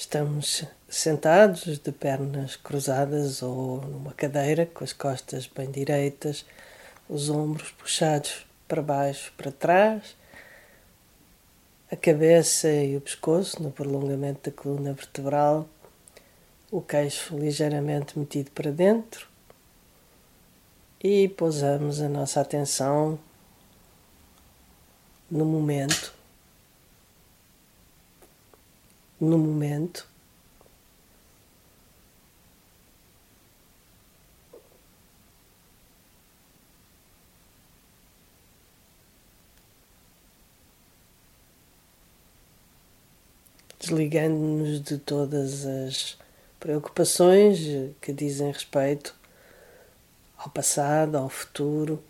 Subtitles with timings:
[0.00, 6.46] Estamos sentados de pernas cruzadas ou numa cadeira com as costas bem direitas,
[7.06, 10.16] os ombros puxados para baixo, para trás,
[11.92, 15.68] a cabeça e o pescoço no prolongamento da coluna vertebral,
[16.70, 19.28] o queixo ligeiramente metido para dentro
[20.98, 23.18] e pousamos a nossa atenção
[25.30, 26.19] no momento
[29.20, 30.08] no momento.
[43.78, 46.18] Desligando-nos de todas as
[46.58, 47.58] preocupações
[48.00, 49.14] que dizem respeito
[50.36, 52.02] ao passado, ao futuro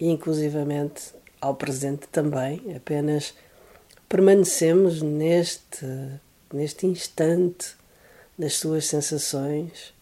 [0.00, 3.34] e inclusivamente ao presente também, apenas
[4.10, 5.86] permanecemos neste,
[6.52, 7.76] neste instante
[8.36, 9.94] das suas sensações.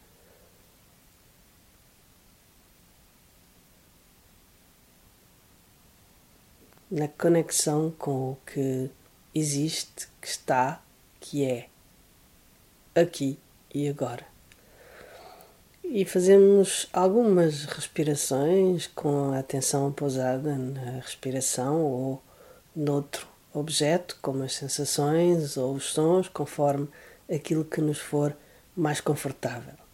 [6.91, 8.91] Na conexão com o que
[9.35, 10.81] existe, que está,
[11.21, 11.69] que é,
[12.95, 13.39] aqui
[13.75, 14.27] e agora.
[15.85, 22.23] E fazemos algumas respirações com a atenção pousada na respiração ou
[22.75, 26.89] noutro objeto, como as sensações ou os sons, conforme
[27.31, 28.37] aquilo que nos for
[28.77, 29.88] mais confortável.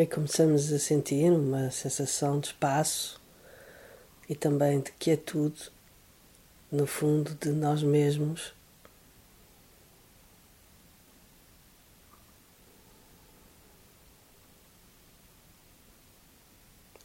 [0.00, 3.20] E começamos a sentir uma sensação de espaço
[4.26, 5.70] e também de quietude
[6.72, 8.54] no fundo de nós mesmos.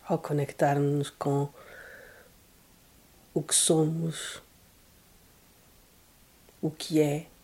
[0.07, 1.49] Ao conectarmos com
[3.33, 4.41] o que somos,
[6.61, 7.34] o que é.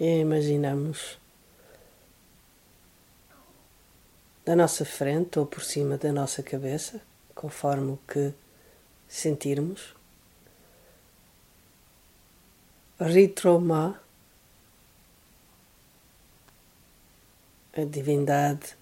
[0.00, 1.18] Imaginamos
[4.44, 7.00] da nossa frente ou por cima da nossa cabeça,
[7.34, 8.32] conforme o que
[9.06, 9.94] sentirmos.
[12.98, 14.00] Ritroma,
[17.72, 18.76] a divindade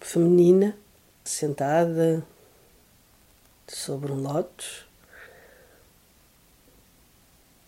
[0.00, 0.76] feminina
[1.24, 2.26] sentada
[3.66, 4.91] sobre um lótus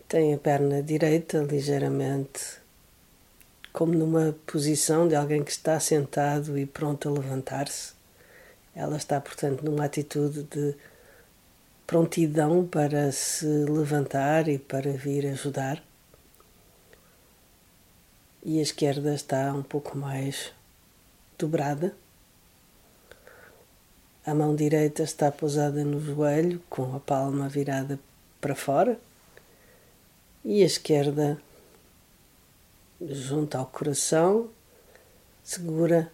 [0.07, 2.59] tem a perna direita ligeiramente
[3.73, 7.93] como numa posição de alguém que está sentado e pronto a levantar-se.
[8.73, 10.75] Ela está, portanto, numa atitude de
[11.85, 15.83] prontidão para se levantar e para vir ajudar.
[18.43, 20.53] E a esquerda está um pouco mais
[21.37, 21.93] dobrada.
[24.25, 27.99] A mão direita está pousada no joelho, com a palma virada
[28.39, 28.97] para fora
[30.45, 31.41] e a esquerda
[33.01, 34.51] junto ao coração,
[35.43, 36.11] segura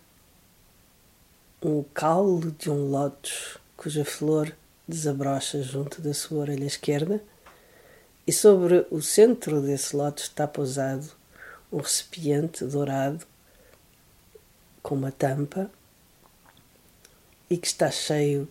[1.62, 4.56] um caule de um lótus cuja flor
[4.88, 7.22] desabrocha junto da sua orelha esquerda,
[8.26, 11.12] e sobre o centro desse lótus está pousado
[11.70, 13.26] um recipiente dourado
[14.82, 15.70] com uma tampa
[17.50, 18.48] e que está cheio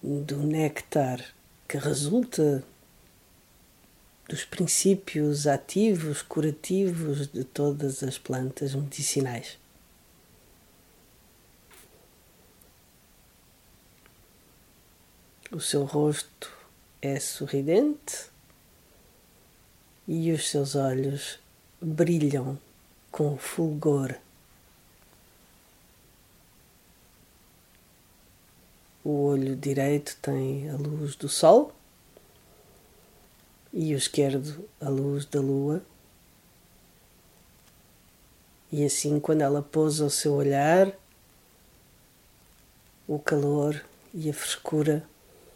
[0.00, 1.24] do néctar
[1.66, 2.62] que resulta
[4.32, 9.58] dos princípios ativos, curativos de todas as plantas medicinais.
[15.50, 16.50] O seu rosto
[17.02, 18.30] é sorridente
[20.08, 21.38] e os seus olhos
[21.78, 22.58] brilham
[23.10, 24.14] com fulgor.
[29.04, 31.74] O olho direito tem a luz do sol
[33.72, 35.82] e o esquerdo a luz da lua.
[38.70, 40.92] E assim, quando ela pousa o seu olhar,
[43.06, 43.84] o calor
[44.14, 45.06] e a frescura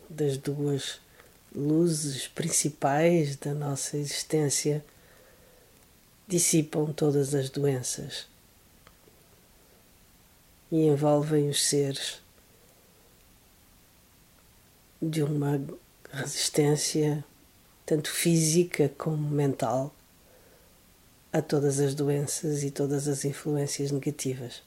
[0.09, 1.01] das duas
[1.55, 4.85] luzes principais da nossa existência
[6.29, 8.27] dissipam todas as doenças
[10.71, 12.21] e envolvem os seres
[15.01, 15.61] de uma
[16.11, 17.25] resistência
[17.87, 19.95] tanto física como mental
[21.33, 24.63] a todas as doenças e todas as influências negativas.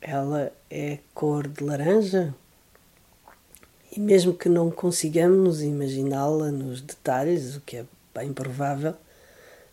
[0.00, 2.34] Ela é cor de laranja
[3.94, 7.84] e mesmo que não consigamos imaginá-la nos detalhes, o que é
[8.14, 8.94] bem provável,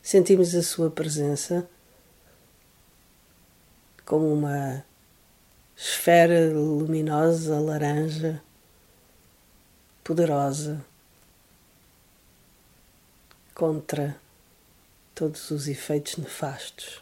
[0.01, 1.67] sentimos a sua presença
[4.05, 4.83] como uma
[5.77, 8.41] esfera luminosa laranja,
[10.09, 10.83] poderosa,
[13.53, 14.19] contra
[15.13, 16.99] todos os efeitos nefastos.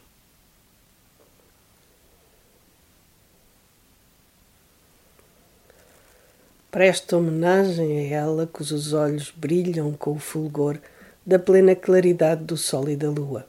[6.69, 10.77] Presta homenagem a ela cujos olhos brilham com o fulgor
[11.25, 13.47] da plena claridade do sol e da lua.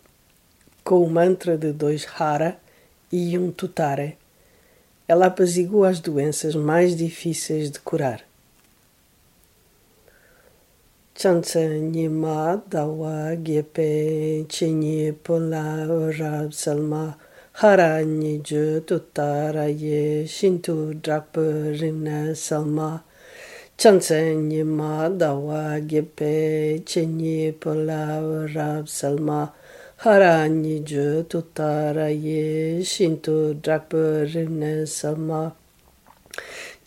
[0.84, 2.56] Com o mantra de dois Hara
[3.10, 4.16] e um Tutare,
[5.08, 8.27] ela apazigua as doenças mais difíceis de curar.
[11.18, 15.84] Chanchen nima dawa gepe chenye pola
[16.16, 17.16] rab salma
[17.54, 23.02] hara nye ju tutara ye shintu drakpa rinna salma
[23.76, 28.22] Chanchen nima dawa gepe chenye pola
[28.54, 29.50] rab salma
[29.96, 35.52] hara nye ju tutara ye shintu drakpa rinna salma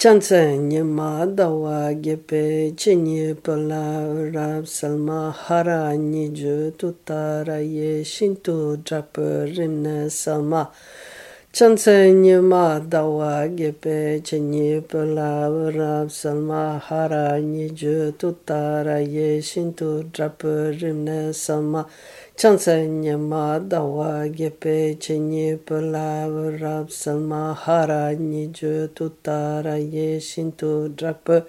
[0.02, 10.72] Chantsanya madawa gepe chenye pala rab salma hara niju tutara ye shintu drapa rimna salma.
[11.54, 21.86] Chantsanya madawa gepe chenye pala rab salma hara niju tutara ye shintu drapa rimna salma.
[22.38, 31.46] Chansanya Madhava Gyepe Chenye Palav Rab Salma Hara Niju Tutara Ye Shintu Drapa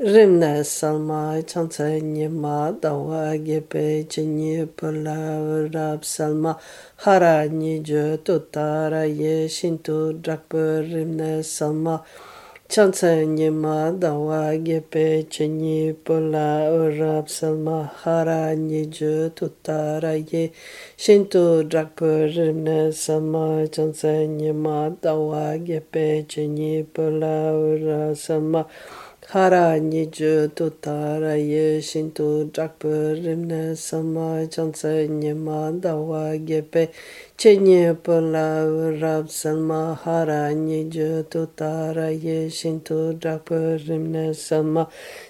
[0.00, 6.58] Rimna Salma Chansanya Madhava Gyepe Chenye Palav Rab Salma
[6.96, 12.33] Hara Niju Tutara Ye Shintu Drapa Rimna Salma Hara
[12.66, 20.50] Chansanye ma dawa gepe chenyi pola orab salma hara nye ju tutara ye
[20.96, 30.54] shinto drakpo rimne sama chansanye ma dawa gepe chenyi pola orab salma hara Hara niju
[30.54, 36.90] tu tara ye shin tu drakpa rimne sama chansa nyema dawa gepe
[37.38, 38.68] che nye pala
[39.00, 44.88] rab salma hara niju tu tara ye shin tu drakpa rimne sama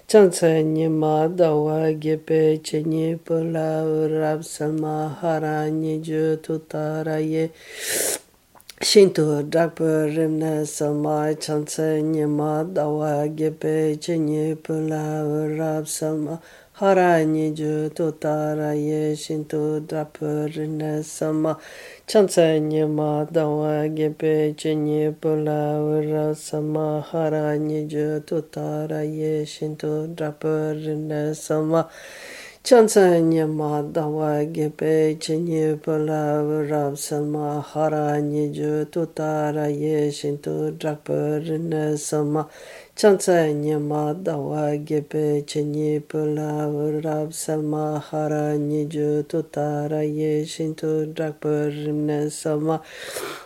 [0.09, 3.81] chansa nyema dawa gepe che nye pala
[4.19, 7.49] rab salma hara niju tu tara ye.
[7.79, 8.24] shin
[8.85, 15.25] shinto drakpa rimna sama chansa nyima dawa gepe chenye pula
[15.57, 16.39] rab sama
[16.73, 21.57] hara nyeju totara ye shinto drakpa rimna sama
[22.05, 31.33] chansa nyima dawa gepe chenye pula rab sama hara nyeju totara ye shinto drakpa rimna
[31.33, 31.89] sama.
[32.65, 41.95] Chansanya madawa gepe chenye pala rab salma hara nye jo tutara ye shintu drakpa rinna
[41.95, 42.49] salma
[42.95, 52.31] chanca nyama dawa gepe chenye pula urab salma hara nyeju tutara ye shintu drakpa rimne
[52.31, 52.79] salma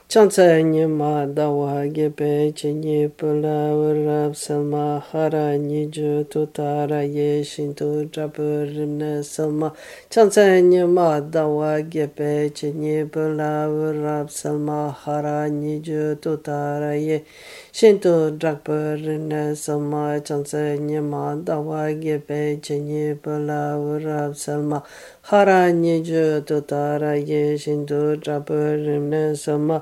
[0.08, 9.24] chanca nyama dawa gepe chenye pula urab salma hara nyeju tutara ye shintu drakpa rimne
[9.26, 9.74] salma
[10.12, 19.00] chanca nyama dawa gepe chenye pula urab salma hara nyeju tutara ye shintu shinto drakpa
[19.02, 24.84] rinna salma chansa nyama dawa gepe chenye pala urab salma
[25.24, 29.82] hara nyeju totara ye shinto drakpa rinna salma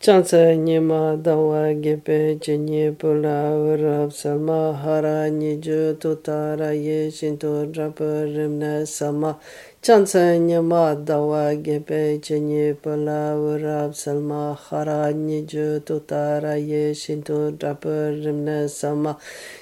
[0.00, 8.82] chansa nyama dawa gepe chenye pala urab salma hara nyeju totara ye shinto drakpa rinna
[8.82, 9.38] salma
[9.82, 18.68] Chansa nyama dawa gepe chenye pala urab salma khara niju tutara ye shinto drapa rimna
[18.68, 19.16] sama.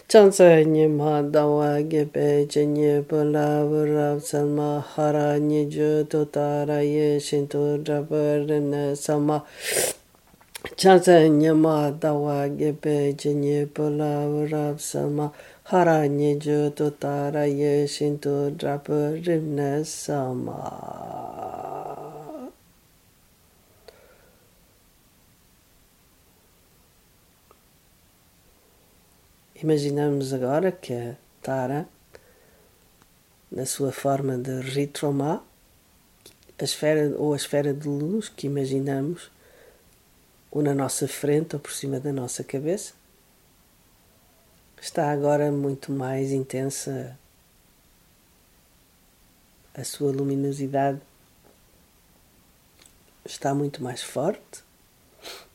[0.09, 8.97] Chansa nyama dawa gepe chenye pala urab salma khara niju tutara ye shinto drapa rimna
[8.97, 9.45] sama.
[10.77, 19.85] Chansa nyama dawa gepe chenye pala urab salma khara nyeju totara ye shinto drapa rimna
[19.85, 20.65] sama.
[29.63, 31.87] Imaginamos agora que a Tara,
[33.53, 35.45] na sua forma de Ritroma,
[36.59, 39.31] a esfera ou a esfera de luz que imaginamos,
[40.51, 42.98] ou na nossa frente ou por cima da nossa cabeça,
[44.81, 47.17] está agora muito mais intensa
[49.75, 51.01] a sua luminosidade
[53.25, 54.65] está muito mais forte,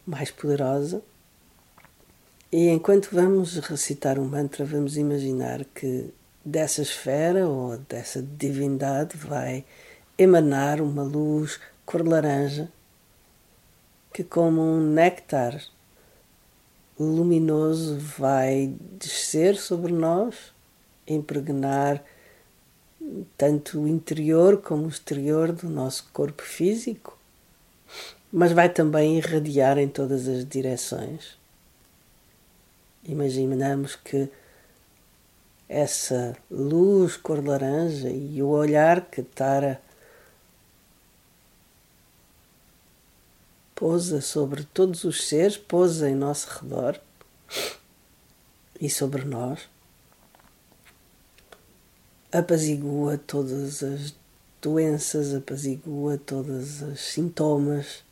[0.05, 1.01] mais poderosa.
[2.51, 6.13] E enquanto vamos recitar um mantra, vamos imaginar que
[6.45, 9.65] dessa esfera ou dessa divindade vai
[10.17, 12.69] emanar uma luz cor laranja
[14.13, 15.59] que, como um néctar
[16.99, 20.53] luminoso vai descer sobre nós,
[21.07, 22.03] impregnar
[23.37, 27.17] tanto o interior como o exterior do nosso corpo físico,
[28.31, 31.37] mas vai também irradiar em todas as direções.
[33.03, 34.29] Imaginamos que
[35.67, 39.81] essa luz cor laranja e o olhar que Tara
[43.83, 46.97] pousa sobre todos os seres, pousa em nosso redor
[48.79, 49.67] e sobre nós,
[52.31, 54.15] apazigua todas as
[54.61, 58.05] doenças, apazigua todos os sintomas.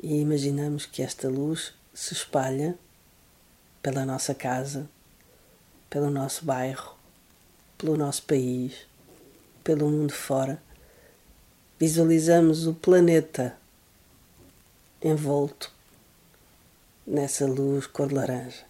[0.00, 2.78] E imaginamos que esta luz se espalha
[3.82, 4.88] pela nossa casa,
[5.90, 6.94] pelo nosso bairro,
[7.76, 8.88] pelo nosso país
[9.70, 10.60] pelo mundo fora,
[11.78, 13.56] visualizamos o planeta
[15.00, 15.70] envolto
[17.06, 18.64] nessa luz cor laranja.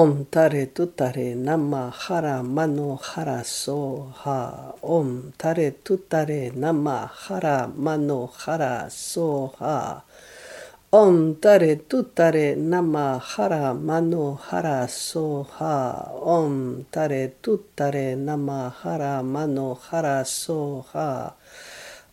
[0.00, 10.04] オンタレトタレナマハラマノハラソハオンタレトタレナマハラマノハラソハ
[10.90, 21.34] オンタレトタレナマハラマノハラソハオンタレトタレナマハラマノハラソハ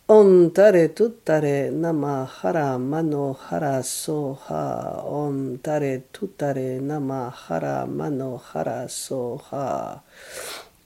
[0.09, 5.03] Om tare tutare namahara manohara soha.
[5.03, 9.99] Ontare tutare namahara manohara soha.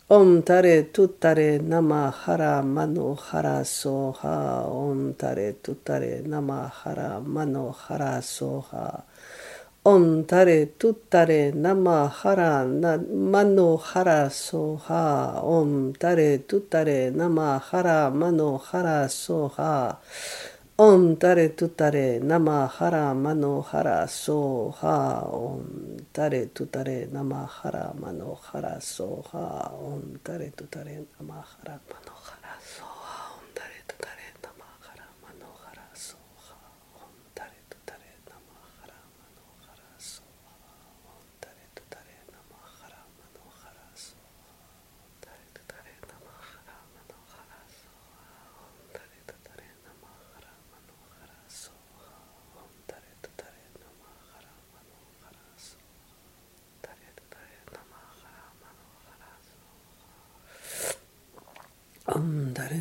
[0.09, 4.65] Om tare tutare namahara manohara soha.
[4.65, 9.03] Om tare tutare namahara manohara soha.
[9.83, 19.97] オンタレトゥタレナマハラナマノハラソハオンタレトゥタレナマハラマノハラソハ
[20.77, 32.11] オンタレトゥタレナマハラマノハラソハオンタレトゥタレナマハラマノハラソハオンタレトゥタレナマハラマノ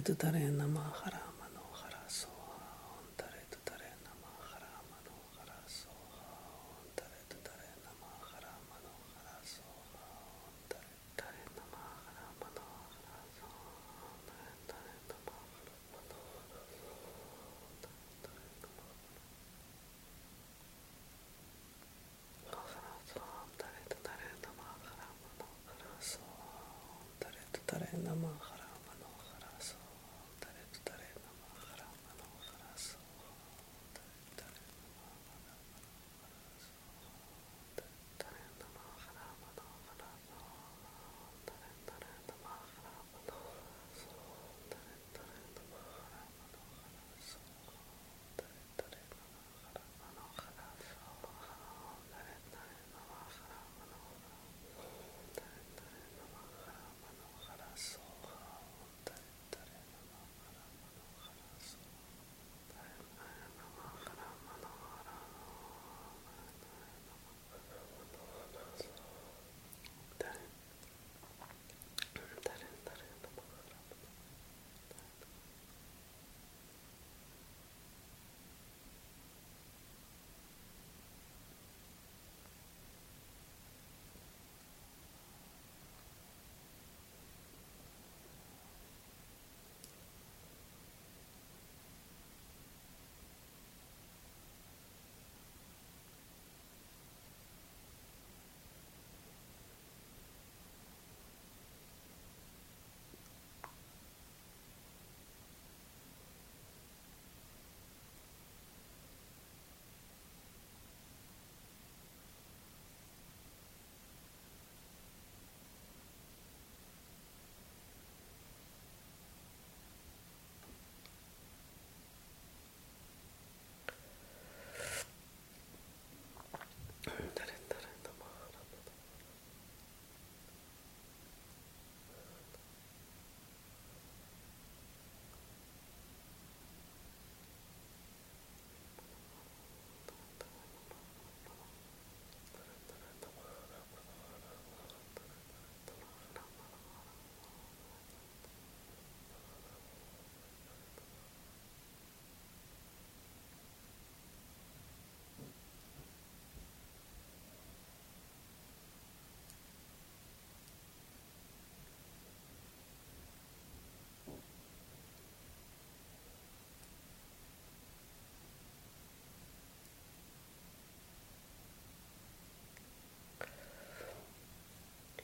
[0.01, 1.30] لا تدرين ما خرا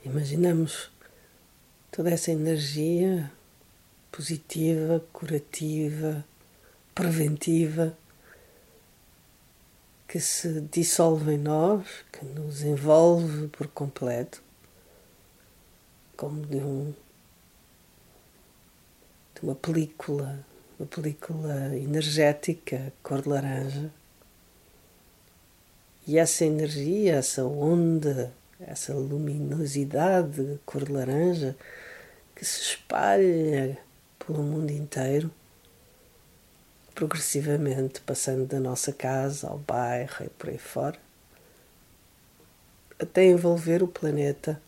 [0.06, 0.88] Imaginamos
[1.90, 3.28] toda essa energia
[4.12, 6.24] positiva, curativa,
[6.94, 7.98] preventiva
[10.06, 14.40] que se dissolve em nós, que nos envolve por completo,
[16.16, 16.94] como de um
[19.34, 20.38] de uma película,
[20.78, 23.90] uma película energética cor de laranja.
[26.06, 31.56] E essa energia, essa onda essa luminosidade cor de laranja
[32.34, 33.78] que se espalha
[34.18, 35.30] pelo mundo inteiro,
[36.94, 40.98] progressivamente passando da nossa casa ao bairro e por aí fora,
[42.98, 44.60] até envolver o planeta.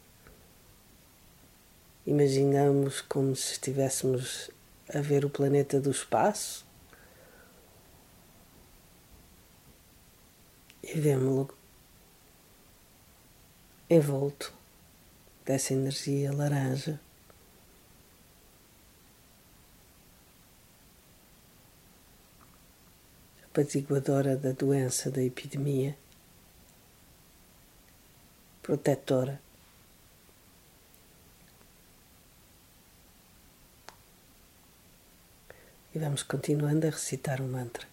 [2.06, 4.50] Imaginamos como se estivéssemos
[4.94, 6.66] a ver o planeta do espaço
[10.82, 11.57] e vemos-lo
[13.90, 14.52] envolto
[15.44, 17.00] dessa energia laranja.
[23.44, 25.96] Apaziguadora da doença, da epidemia,
[28.62, 29.40] protetora.
[35.94, 37.88] E vamos continuando a recitar o mantra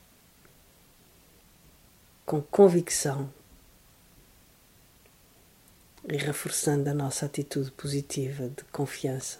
[2.25, 3.31] com convicção
[6.07, 9.39] e reforçando a nossa atitude positiva de confiança.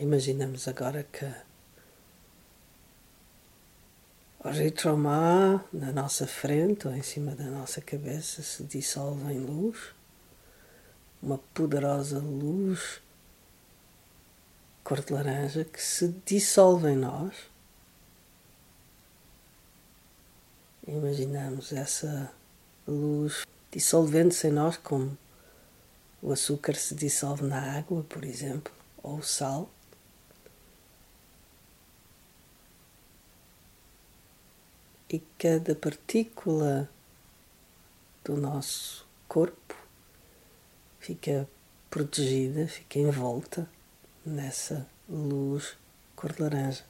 [0.00, 1.30] Imaginamos agora que
[4.42, 9.76] o Ritromá na nossa frente ou em cima da nossa cabeça se dissolve em luz,
[11.22, 13.02] uma poderosa luz
[14.82, 17.34] cor de laranja que se dissolve em nós.
[20.88, 22.32] Imaginamos essa
[22.88, 25.18] luz dissolvendo-se em nós como
[26.22, 29.68] o açúcar se dissolve na água, por exemplo, ou o sal.
[35.12, 36.88] E cada partícula
[38.22, 39.74] do nosso corpo
[41.00, 41.48] fica
[41.90, 43.68] protegida, fica envolta
[44.24, 45.76] nessa luz
[46.14, 46.84] cor de laranja.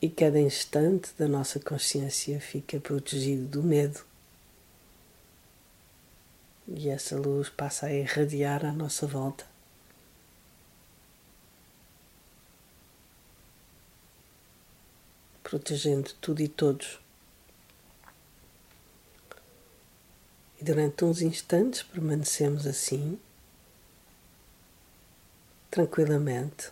[0.00, 4.04] E cada instante da nossa consciência fica protegido do medo.
[6.68, 9.57] E essa luz passa a irradiar à nossa volta.
[15.48, 17.00] Protegendo tudo e todos.
[20.60, 23.18] E durante uns instantes permanecemos assim,
[25.70, 26.70] tranquilamente.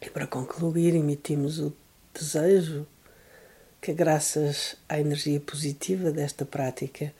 [0.00, 1.72] E para concluir, emitimos o
[2.14, 2.86] desejo
[3.80, 7.12] que, graças à energia positiva desta prática,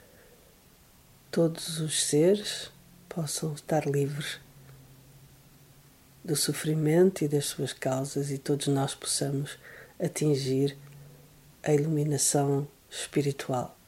[1.30, 2.70] todos os seres
[3.08, 4.40] possam estar livres
[6.24, 9.58] do sofrimento e das suas causas e todos nós possamos
[9.98, 10.76] atingir
[11.62, 13.79] a iluminação espiritual.